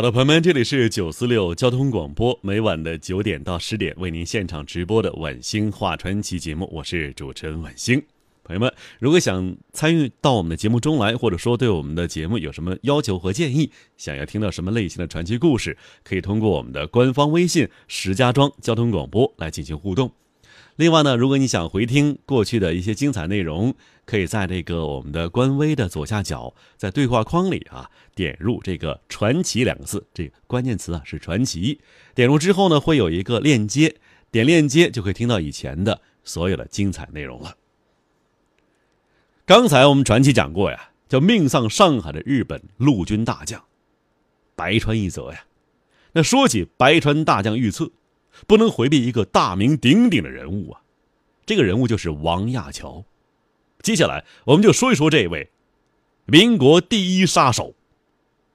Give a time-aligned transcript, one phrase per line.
[0.00, 8.02] 好的，朋友们，这里是九四六交通广播，每晚的九点到十点为您现场直播的晚星话传奇节目，我是主持人晚星。
[8.42, 20.10] 朋友们，如果想参与到我们的节目中来，或者说对我们的节目有什么要求和建议，想要听到什么类型的传奇故事，可以通过我们的官方微信“石家庄交通广播”来进行互动。
[20.80, 23.74] 另外呢，如果你想回听过去的一些精彩内容，
[24.06, 31.82] 可以在这个我们的官微的左下角，在对话框里啊，点入这个“传奇”两个字，这个关键词啊是“传奇”。
[32.16, 33.94] 点入之后呢，会有一个链接，
[34.30, 37.56] 点链接就可以听到以前的所有的精彩内容了。
[39.44, 43.62] 刚才我们传奇讲过呀，叫命丧上海的日本陆军大将
[44.56, 45.44] 白川一泽呀。
[46.12, 47.92] 那说起白川大将遇刺。
[48.46, 50.80] 不能回避一个大名鼎鼎的人物啊，
[51.46, 53.04] 这个人物就是王亚樵。
[53.82, 55.50] 接下来我们就说一说这位
[56.26, 57.74] 民国第一杀手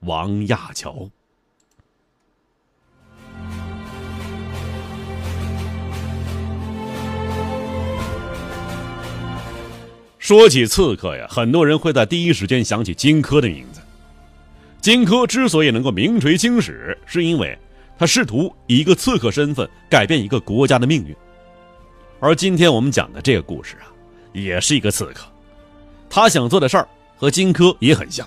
[0.00, 1.10] 王亚樵。
[10.18, 13.80] 说起刺客呀，很多人会在第一时间想起荆轲的名字。
[14.80, 17.58] 荆轲之所以能够名垂青史，是因为。
[18.00, 21.14] 他试图以一个刺客身份改变一个国家的命运，
[22.18, 23.92] 而今天我们讲的这个故事啊，
[24.32, 25.26] 也是一个刺客，
[26.08, 28.26] 他想做的事儿和荆轲也很像。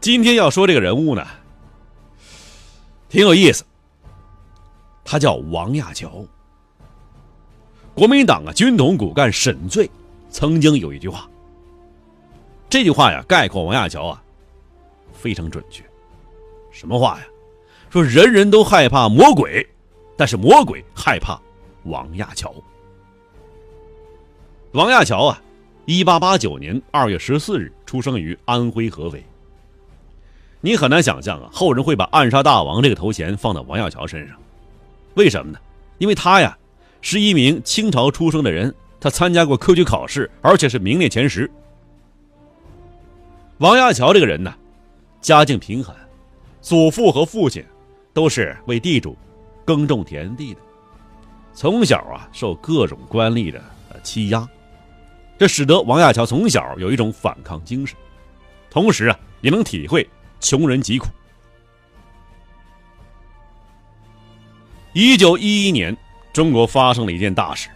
[0.00, 1.22] 今天要说这个人物呢，
[3.10, 3.62] 挺有意思，
[5.04, 6.26] 他叫王亚樵。
[7.94, 9.90] 国民党啊军统骨干沈醉
[10.30, 11.28] 曾经有一句话，
[12.70, 14.22] 这句话呀概括王亚樵啊，
[15.12, 15.84] 非常准确。
[16.70, 17.26] 什么话呀？
[17.90, 19.66] 说人人都害怕魔鬼，
[20.16, 21.40] 但是魔鬼害怕
[21.84, 22.54] 王亚樵。
[24.72, 25.42] 王亚乔啊，
[25.86, 29.24] 一八八九年二月十四日出生于安徽合肥。
[30.60, 34.36] 你很难想象啊，后人会把暗杀大王这个头衔放到王亚乔身上，
[35.14, 35.58] 为什么呢？
[35.96, 36.56] 因为他呀，
[37.00, 41.50] 是一名清朝出生的人，他参加过科举考试，而且是名列前十。
[43.58, 44.54] 王亚乔这个人呢，
[45.22, 45.96] 家境贫寒。
[46.68, 47.64] 祖父和父亲
[48.12, 49.16] 都是为地主
[49.64, 50.60] 耕种田地的，
[51.54, 53.58] 从小啊受各种官吏的
[54.02, 54.46] 欺压，
[55.38, 57.96] 这使得王亚樵从小有一种反抗精神，
[58.68, 60.06] 同时啊也能体会
[60.40, 61.06] 穷人疾苦。
[64.92, 65.96] 一九一一年，
[66.34, 67.70] 中国发生了一件大事，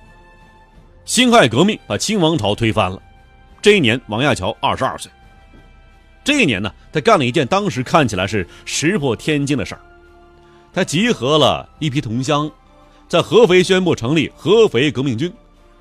[1.07, 3.03] 辛亥革命把清王朝推翻了。
[3.63, 5.11] 这一年，王亚樵二十二岁。
[6.25, 9.81] 这一年呢，他干了一件当时看起来是石破天惊的事儿。
[10.73, 12.51] 他集合了一批同乡，
[13.09, 15.33] 在合肥宣布成立合肥革命军，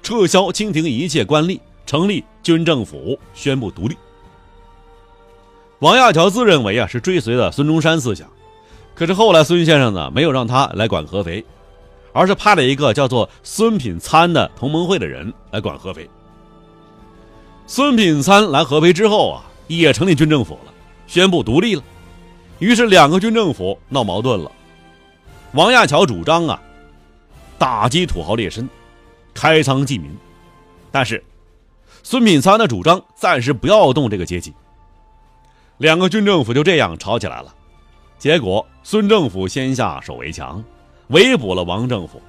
[0.01, 3.95] 撤销清廷一切官吏，成立军政府，宣布独立。
[5.77, 8.27] 王亚樵自认为啊是追随了孙中山思想，
[8.95, 11.45] 可是后来孙先生呢没有让他来管合肥，
[12.13, 16.09] 而是派了一个叫做孙品参的同盟会的人来管合肥。
[17.67, 19.45] 孙品参来合肥之后啊。
[19.79, 20.73] 也成立军政府了，
[21.07, 21.83] 宣布独立了，
[22.59, 24.51] 于是两个军政府闹矛盾了。
[25.53, 26.61] 王亚樵主张啊，
[27.57, 28.67] 打击土豪劣绅，
[29.33, 30.09] 开仓济民，
[30.91, 31.23] 但是
[32.03, 34.53] 孙品参的主张暂时不要动这个阶级。
[35.77, 37.53] 两个军政府就这样吵起来了，
[38.17, 40.63] 结果孙政府先下手为强，
[41.07, 42.21] 围捕了王政府。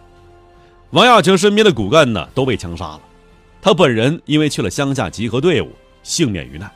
[0.91, 3.01] 王亚樵身边的骨干呢都被枪杀了，
[3.61, 5.71] 他本人因为去了乡下集合队伍，
[6.03, 6.71] 幸免于难。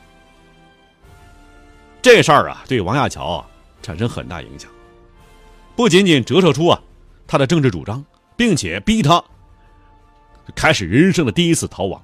[2.07, 3.45] 这事儿啊，对王亚樵啊
[3.81, 4.71] 产生很大影响，
[5.75, 6.81] 不仅仅折射出啊
[7.27, 8.01] 他的政治主张，
[8.37, 9.21] 并且逼他
[10.55, 12.01] 开始人生的第一次逃亡。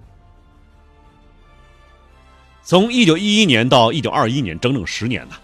[2.63, 5.36] 从一九一一年到一九二一年，整整十年呐，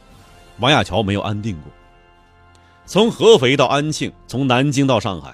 [0.58, 1.72] 王亚樵没有安定过。
[2.86, 5.34] 从合肥到安庆，从南京到上海，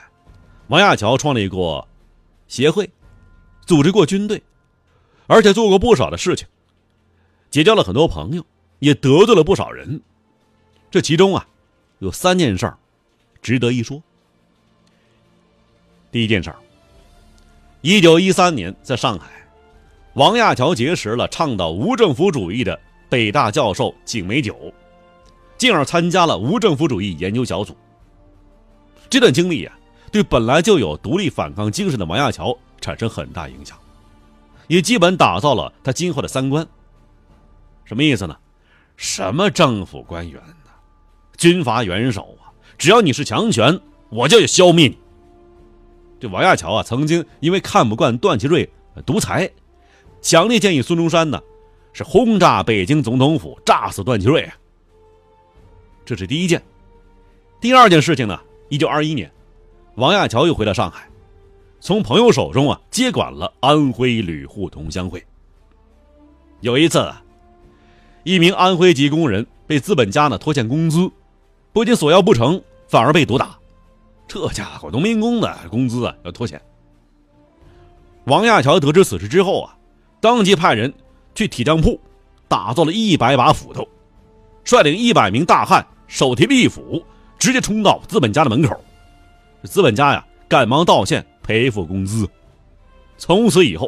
[0.67, 1.87] 王亚樵创立过
[2.47, 2.87] 协会，
[3.65, 4.39] 组织过军队，
[5.25, 6.47] 而且做过不少的事情，
[7.49, 8.45] 结交了很多朋友。
[8.85, 9.99] 也得罪了不少人，
[10.91, 11.47] 这其中啊，
[11.97, 12.77] 有三件事儿
[13.41, 13.99] 值得一说。
[16.11, 16.55] 第一件事儿，
[17.81, 19.27] 一九一三年在上海，
[20.13, 22.79] 王亚樵结识了倡导无政府主义的
[23.09, 24.71] 北大教授景美九，
[25.57, 27.75] 进而参加了无政府主义研究小组。
[29.09, 29.75] 这段经历啊，
[30.11, 33.75] 对本来就有独立反抗精神的王亚樵产生很大影响，
[34.67, 36.63] 也基本打造了他今后的三观。
[37.83, 38.37] 什么意思呢？
[38.97, 40.71] 什么政府官员呢？
[41.37, 42.47] 军阀元首啊！
[42.77, 44.97] 只要你是强权，我就要消灭你。
[46.19, 48.69] 这王亚樵啊，曾经因为看不惯段祺瑞
[49.05, 49.49] 独裁，
[50.21, 51.41] 强烈建议孙中山呢，
[51.91, 54.55] 是轰炸北京总统府，炸死段祺瑞啊。
[56.05, 56.63] 这是第一件。
[57.59, 58.39] 第二件事情呢，
[58.69, 59.29] 一九二一年，
[59.95, 61.09] 王亚樵又回到上海，
[61.81, 65.21] 从朋友手中啊接管了安徽旅沪同乡会。
[66.61, 67.21] 有一次啊，
[68.25, 71.11] 一名安徽籍工人被资本家呢拖欠工资，
[71.71, 73.55] 不仅索要不成，反而被毒打。
[74.27, 76.59] 这家伙，农民工的工资啊要拖欠。
[78.23, 79.77] 王亚樵得知此事之后啊，
[80.19, 80.91] 当即派人
[81.35, 82.01] 去铁匠铺
[82.47, 83.87] 打造了一百把斧头，
[84.63, 87.05] 率领一百名大汉手提利斧，
[87.37, 88.75] 直接冲到资本家的门口。
[89.65, 92.27] 资本家呀，赶忙道歉赔付工资。
[93.19, 93.87] 从此以后，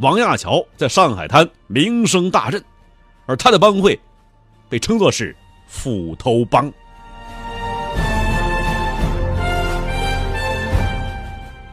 [0.00, 2.60] 王亚樵在上海滩名声大振，
[3.28, 4.00] 而他的帮会
[4.70, 5.36] 被称作是
[5.66, 6.72] 斧头帮。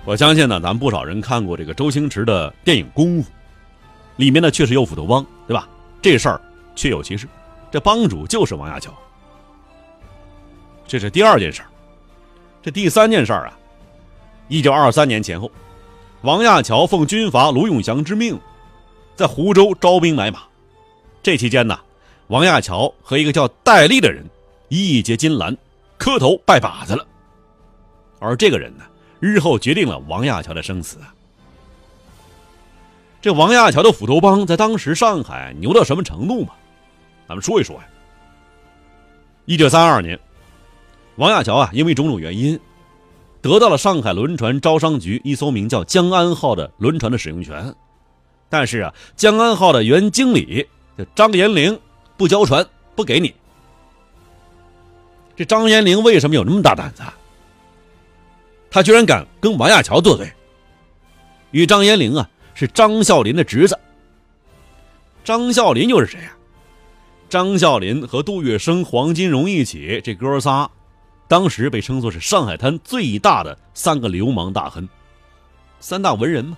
[0.04, 3.30] 我相信呢，咱们不少人看过这个周星驰的电影《功夫》，
[4.18, 5.66] 里面呢确实有斧头帮，对吧？
[6.02, 6.42] 这事儿
[6.76, 7.26] 确有其事，
[7.72, 8.94] 这帮主就是王亚樵。
[10.86, 11.68] 这是第二件事儿，
[12.62, 13.58] 这第三件事儿啊，
[14.50, 15.50] 一九二三年前后，
[16.22, 18.38] 王亚樵奉军阀卢永祥之命，
[19.16, 20.42] 在湖州招兵买马。
[21.26, 21.80] 这期间呢，
[22.28, 24.24] 王亚樵和一个叫戴笠的人
[24.70, 25.58] 义结金兰，
[25.98, 27.04] 磕头拜把子了。
[28.20, 28.84] 而这个人呢？
[29.20, 31.12] 日后决定了王亚樵的生死啊！
[33.24, 36.54] 这王亚樵的斧头帮在当时上海牛到什么程度嘛？
[37.28, 37.88] 咱们说一说呀。
[39.46, 40.20] 一九三二年，
[41.16, 42.60] 王亚樵啊，因为种种原因，
[43.42, 47.74] 得到了上海轮船招商局一艘名叫“江安号”的轮船的使用权，
[48.48, 50.68] 但是啊，“江安号”的原经理
[51.16, 51.80] 张延龄
[52.16, 52.66] 不交船，
[52.96, 53.34] 不给你。
[55.36, 57.04] 这张延龄为什么有那么大胆子？
[58.70, 60.32] 他居然敢跟王亚樵作对。
[61.52, 63.78] 与张延龄啊是张孝林的侄子。
[65.24, 66.32] 张孝林又是谁呀？
[67.28, 70.70] 张孝林和杜月笙、黄金荣一起，这哥仨，
[71.28, 74.88] 当时被称作是上海滩最大的三个流氓大亨，
[75.80, 76.58] 三大文人嘛。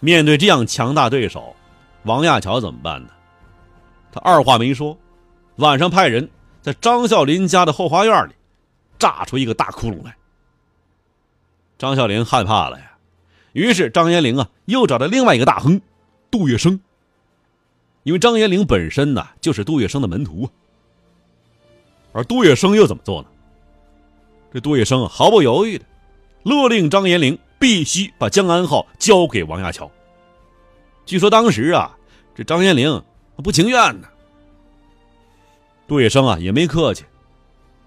[0.00, 1.54] 面对这样强大对手，
[2.06, 3.08] 王亚樵怎么办呢？
[4.12, 4.96] 他二话没说，
[5.56, 6.30] 晚上派人
[6.62, 8.32] 在张孝林家的后花园里
[8.98, 10.16] 炸出一个大窟窿来。
[11.76, 12.92] 张孝林害怕了呀，
[13.52, 15.80] 于是张延龄啊又找到另外一个大亨，
[16.30, 16.78] 杜月笙。
[18.04, 20.48] 因为张延龄本身呢就是杜月笙的门徒，
[22.12, 23.28] 而杜月笙又怎么做呢？
[24.54, 25.84] 这杜月笙啊毫不犹豫的
[26.44, 29.90] 勒令张延龄必须把江安号交给王亚樵。
[31.06, 31.96] 据说当时啊，
[32.34, 33.02] 这张延龄
[33.42, 34.08] 不情愿呢。
[35.86, 37.04] 杜月笙啊也没客气，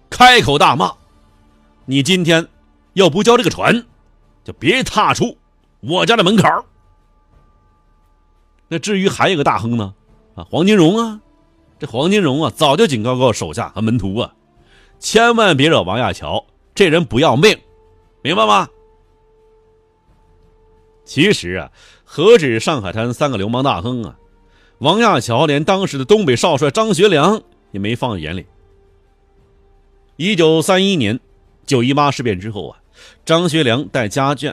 [0.10, 0.92] 开口大骂
[1.86, 2.48] ：“你今天！”
[2.94, 3.86] 要不交这个船，
[4.44, 5.38] 就别踏出
[5.80, 6.48] 我家的门口。
[8.68, 9.94] 那至于还有个大亨呢，
[10.36, 11.22] 啊，黄金荣啊，
[11.78, 14.34] 这黄金荣啊，早就警告过手下和门徒啊，
[14.98, 17.58] 千万别惹王亚樵，这人不要命，
[18.22, 18.68] 明白吗？
[21.06, 21.72] 其实啊，
[22.12, 24.18] 何止上海滩三个流氓大亨啊，
[24.80, 27.40] 王亚樵连当时的东北少帅张学良
[27.70, 28.48] 也没放在眼里。
[30.16, 31.20] 一九三一年
[31.68, 32.82] 九一八事变之后啊。
[33.24, 34.52] 张学良带家眷，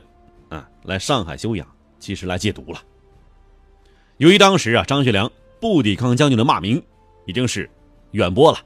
[0.51, 1.67] 啊，来上海休养，
[1.99, 2.79] 其实来戒毒了。
[4.19, 6.81] 由于当时啊，张学良不抵抗将军的骂名，
[7.25, 7.69] 已经是
[8.11, 8.59] 远播了，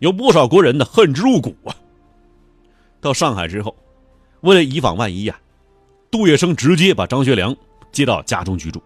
[0.00, 1.72] 有不少国人呢恨之入骨啊。
[3.00, 3.76] 到上海之后，
[4.40, 5.38] 为了以防万一呀，
[6.10, 7.56] 杜月笙直接把张学良
[7.92, 8.82] 接到家中居住。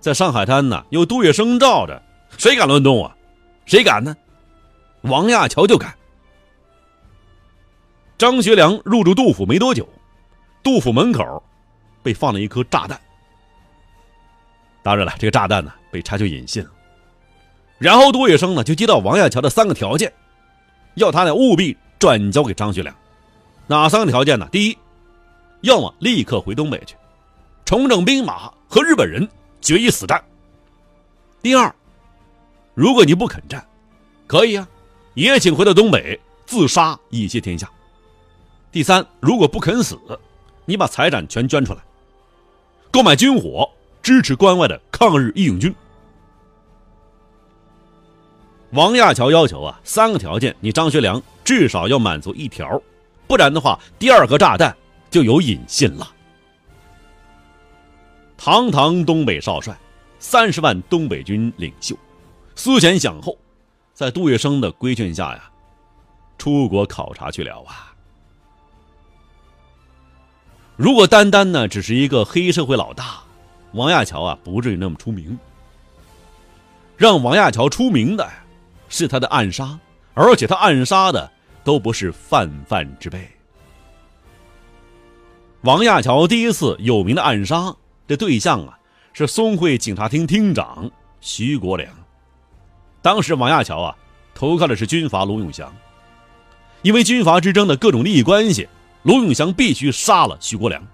[0.00, 2.00] 在上海滩呢，有杜月笙罩着，
[2.36, 3.14] 谁敢乱动啊？
[3.66, 4.16] 谁敢呢？
[5.02, 5.94] 王亚樵就敢。
[8.16, 9.88] 张学良入住杜府没多久，
[10.62, 11.42] 杜府门口
[12.02, 13.00] 被放了一颗炸弹。
[14.82, 16.70] 当然了，这个炸弹呢被拆去引信了。
[17.78, 20.12] 然后杜月笙呢就接到王亚樵的三个条件，
[20.94, 22.94] 要他呢务必转交给张学良。
[23.66, 24.48] 哪三个条件呢？
[24.50, 24.78] 第一，
[25.60, 26.96] 要么立刻回东北去，
[27.68, 29.28] 重整兵马和日本人
[29.60, 30.24] 决一死战。
[31.42, 31.70] 第二，
[32.72, 33.62] 如果你不肯战，
[34.26, 34.66] 可以啊，
[35.12, 37.70] 也请回到东北自杀以谢天下。
[38.72, 39.98] 第三，如果不肯死，
[40.64, 41.80] 你把财产全捐出来，
[42.90, 43.68] 购买军火，
[44.02, 45.74] 支持关外的抗日义勇军。
[48.70, 52.80] 王亚樵要求啊，三个条件，你张学良至少要满足一条，
[53.26, 54.74] 不然的话，第二个炸弹
[55.10, 56.14] 就有引信了。
[58.38, 59.76] 堂堂东北少帅，
[60.20, 61.98] 三十万东北军领袖，
[62.54, 63.36] 思前想后，
[63.92, 65.50] 在杜月笙的规劝下呀，
[66.38, 67.92] 出国考察去了啊。
[70.76, 73.20] 如果单单呢只是一个黑社会老大，
[73.72, 75.36] 王亚樵啊不至于那么出名。
[76.96, 78.28] 让王亚樵出名的
[78.88, 79.76] 是他的暗杀，
[80.14, 81.28] 而且他暗杀的
[81.64, 83.28] 都不是泛泛之辈。
[85.62, 87.74] 王亚樵第一次有名的暗杀
[88.08, 88.76] 的对象啊，
[89.12, 91.88] 是松会警察厅厅长徐国良。
[93.00, 93.96] 当时王亚樵啊
[94.34, 95.72] 投靠的是军阀卢永祥，
[96.82, 98.68] 因为军阀之争的各种利益关系。
[99.04, 100.84] 卢永祥必须杀了徐国良。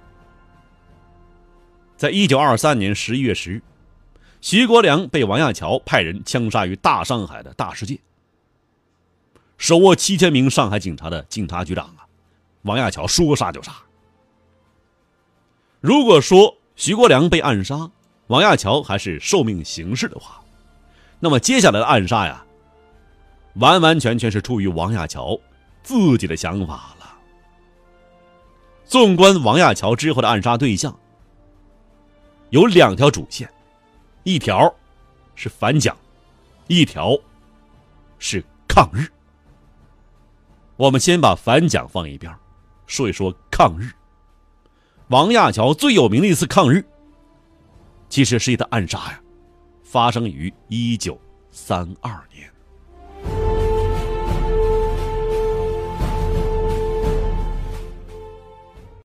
[1.96, 3.62] 在一九二三年十一月十日，
[4.40, 7.98] 徐国良被王亚樵派人枪杀于大上海的大世界。
[9.56, 12.04] 手握七千名上海警察的警察局长啊，
[12.62, 13.72] 王亚樵说杀就杀。
[15.80, 17.90] 如果说徐国良被暗杀，
[18.26, 20.42] 王亚樵还是受命行事的话，
[21.20, 22.44] 那么接下来的暗杀呀，
[23.54, 25.40] 完完全全是出于王亚樵
[25.82, 27.14] 自己的想法了。
[28.84, 30.94] 纵观王亚樵之后的暗杀对象，
[32.50, 33.48] 有两条主线，
[34.24, 34.72] 一条
[35.34, 35.96] 是反蒋，
[36.66, 37.16] 一条
[38.18, 39.06] 是抗日。
[40.76, 42.34] 我们先把反蒋放一边，
[42.86, 43.90] 说一说抗日。
[45.08, 46.84] 王亚乔最有名的一次抗日，
[48.08, 49.20] 其实是一次暗杀呀，
[49.82, 51.20] 发生于一九
[51.50, 52.50] 三二年。